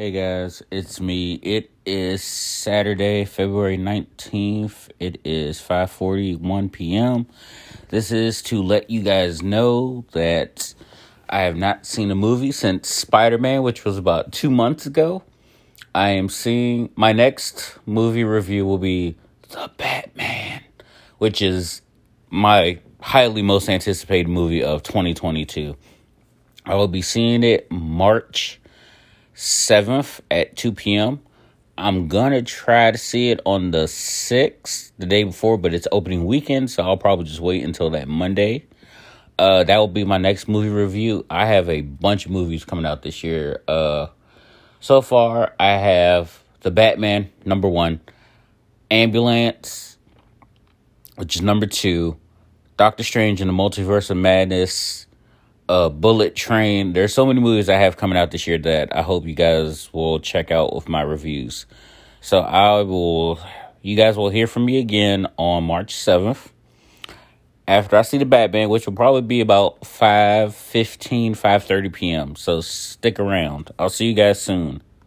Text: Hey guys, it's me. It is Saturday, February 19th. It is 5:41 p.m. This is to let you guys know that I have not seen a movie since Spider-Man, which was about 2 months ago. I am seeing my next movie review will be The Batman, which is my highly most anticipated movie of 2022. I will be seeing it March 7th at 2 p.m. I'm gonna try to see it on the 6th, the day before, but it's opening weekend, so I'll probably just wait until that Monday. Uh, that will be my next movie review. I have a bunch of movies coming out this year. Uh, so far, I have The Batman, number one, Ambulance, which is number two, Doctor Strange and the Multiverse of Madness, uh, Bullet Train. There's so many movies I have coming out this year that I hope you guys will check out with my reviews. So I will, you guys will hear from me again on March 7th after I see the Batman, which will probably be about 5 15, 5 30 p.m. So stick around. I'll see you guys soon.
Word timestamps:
Hey 0.00 0.12
guys, 0.12 0.62
it's 0.70 1.00
me. 1.00 1.40
It 1.42 1.72
is 1.84 2.22
Saturday, 2.22 3.24
February 3.24 3.76
19th. 3.76 4.90
It 5.00 5.20
is 5.24 5.60
5:41 5.60 6.70
p.m. 6.70 7.26
This 7.88 8.12
is 8.12 8.40
to 8.42 8.62
let 8.62 8.90
you 8.90 9.02
guys 9.02 9.42
know 9.42 10.04
that 10.12 10.72
I 11.28 11.40
have 11.40 11.56
not 11.56 11.84
seen 11.84 12.12
a 12.12 12.14
movie 12.14 12.52
since 12.52 12.88
Spider-Man, 12.88 13.64
which 13.64 13.84
was 13.84 13.98
about 13.98 14.30
2 14.30 14.52
months 14.52 14.86
ago. 14.86 15.24
I 15.96 16.10
am 16.10 16.28
seeing 16.28 16.90
my 16.94 17.12
next 17.12 17.76
movie 17.84 18.22
review 18.22 18.64
will 18.66 18.78
be 18.78 19.16
The 19.48 19.68
Batman, 19.76 20.62
which 21.18 21.42
is 21.42 21.82
my 22.30 22.78
highly 23.00 23.42
most 23.42 23.68
anticipated 23.68 24.28
movie 24.28 24.62
of 24.62 24.84
2022. 24.84 25.76
I 26.64 26.76
will 26.76 26.86
be 26.86 27.02
seeing 27.02 27.42
it 27.42 27.68
March 27.72 28.60
7th 29.38 30.20
at 30.32 30.56
2 30.56 30.72
p.m. 30.72 31.20
I'm 31.78 32.08
gonna 32.08 32.42
try 32.42 32.90
to 32.90 32.98
see 32.98 33.30
it 33.30 33.40
on 33.46 33.70
the 33.70 33.84
6th, 33.84 34.90
the 34.98 35.06
day 35.06 35.22
before, 35.22 35.56
but 35.56 35.72
it's 35.72 35.86
opening 35.92 36.26
weekend, 36.26 36.72
so 36.72 36.82
I'll 36.82 36.96
probably 36.96 37.26
just 37.26 37.38
wait 37.38 37.62
until 37.62 37.90
that 37.90 38.08
Monday. 38.08 38.66
Uh, 39.38 39.62
that 39.62 39.76
will 39.76 39.86
be 39.86 40.02
my 40.02 40.18
next 40.18 40.48
movie 40.48 40.70
review. 40.70 41.24
I 41.30 41.46
have 41.46 41.68
a 41.68 41.82
bunch 41.82 42.26
of 42.26 42.32
movies 42.32 42.64
coming 42.64 42.84
out 42.84 43.02
this 43.02 43.22
year. 43.22 43.62
Uh, 43.68 44.08
so 44.80 45.00
far, 45.00 45.54
I 45.60 45.70
have 45.74 46.42
The 46.62 46.72
Batman, 46.72 47.30
number 47.44 47.68
one, 47.68 48.00
Ambulance, 48.90 49.98
which 51.14 51.36
is 51.36 51.42
number 51.42 51.66
two, 51.66 52.16
Doctor 52.76 53.04
Strange 53.04 53.40
and 53.40 53.48
the 53.48 53.54
Multiverse 53.54 54.10
of 54.10 54.16
Madness, 54.16 55.06
uh, 55.68 55.88
Bullet 55.88 56.34
Train. 56.34 56.92
There's 56.92 57.12
so 57.12 57.26
many 57.26 57.40
movies 57.40 57.68
I 57.68 57.74
have 57.74 57.96
coming 57.96 58.18
out 58.18 58.30
this 58.30 58.46
year 58.46 58.58
that 58.58 58.94
I 58.94 59.02
hope 59.02 59.26
you 59.26 59.34
guys 59.34 59.92
will 59.92 60.20
check 60.20 60.50
out 60.50 60.74
with 60.74 60.88
my 60.88 61.02
reviews. 61.02 61.66
So 62.20 62.40
I 62.40 62.82
will, 62.82 63.38
you 63.82 63.96
guys 63.96 64.16
will 64.16 64.30
hear 64.30 64.46
from 64.46 64.64
me 64.64 64.78
again 64.78 65.26
on 65.36 65.64
March 65.64 65.94
7th 65.94 66.48
after 67.68 67.96
I 67.96 68.02
see 68.02 68.18
the 68.18 68.24
Batman, 68.24 68.70
which 68.70 68.86
will 68.86 68.94
probably 68.94 69.20
be 69.20 69.40
about 69.40 69.86
5 69.86 70.54
15, 70.54 71.34
5 71.34 71.64
30 71.64 71.88
p.m. 71.90 72.36
So 72.36 72.60
stick 72.60 73.20
around. 73.20 73.70
I'll 73.78 73.90
see 73.90 74.06
you 74.06 74.14
guys 74.14 74.40
soon. 74.40 74.82